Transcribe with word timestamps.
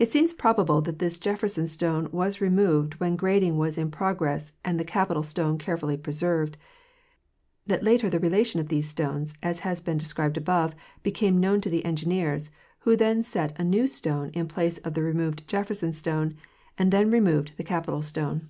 It 0.00 0.12
seems 0.12 0.32
probable 0.34 0.80
that 0.82 0.98
this 0.98 1.20
Jefferson 1.20 1.68
stone 1.68 2.08
was 2.10 2.40
removed 2.40 2.94
when 2.94 3.14
grading 3.14 3.56
was 3.58 3.78
in 3.78 3.92
progress 3.92 4.52
and 4.64 4.76
the 4.76 4.82
Capitol 4.84 5.22
stone 5.22 5.56
carefully 5.56 5.96
preserved; 5.96 6.56
that 7.64 7.84
later 7.84 8.10
the 8.10 8.18
relation 8.18 8.58
of 8.60 8.66
these 8.66 8.88
stones, 8.88 9.34
as 9.44 9.60
has 9.60 9.80
been 9.80 9.98
described 9.98 10.36
above, 10.36 10.74
became 11.04 11.38
known 11.38 11.60
to 11.60 11.70
the 11.70 11.84
engineers, 11.84 12.50
who 12.80 12.96
then 12.96 13.22
set 13.22 13.56
a 13.56 13.62
new 13.62 13.86
stone 13.86 14.30
in 14.30 14.48
place 14.48 14.78
of 14.78 14.94
the 14.94 15.02
removed 15.04 15.46
Jefferson 15.46 15.92
stone, 15.92 16.34
and 16.76 16.90
then 16.92 17.08
removed 17.08 17.52
the 17.56 17.62
Capitol 17.62 18.02
stone. 18.02 18.48